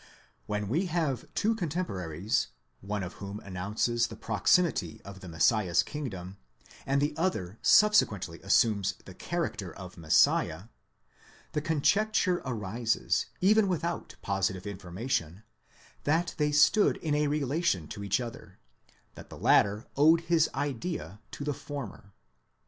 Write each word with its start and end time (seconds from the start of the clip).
When 0.47 0.67
we 0.67 0.87
have 0.87 1.31
two 1.35 1.55
cotemporaries, 1.55 2.47
of 2.81 3.13
whom 3.13 3.37
one 3.37 3.45
announces 3.45 4.07
the 4.07 4.15
proximity 4.15 4.99
of 5.05 5.19
the 5.19 5.27
Messiah's 5.29 5.83
kingdom, 5.83 6.37
and 6.87 6.99
the 6.99 7.13
other 7.15 7.59
subsequently 7.61 8.41
assumes 8.41 8.95
the 9.05 9.13
character 9.13 9.71
of 9.71 9.99
Messiah; 9.99 10.69
the 11.51 11.61
conjecture 11.61 12.41
arises, 12.45 13.27
even 13.41 13.67
without 13.67 14.15
positive 14.23 14.65
information, 14.65 15.43
that 16.05 16.33
they 16.39 16.51
stood 16.51 16.97
in 16.97 17.13
a 17.13 17.27
relation 17.27 17.87
to 17.89 18.03
each 18.03 18.19
other— 18.19 18.57
that 19.13 19.29
the 19.29 19.37
latter 19.37 19.85
owed 19.95 20.21
his 20.21 20.49
idea 20.55 21.19
to 21.29 21.43
the 21.43 21.53
former. 21.53 22.11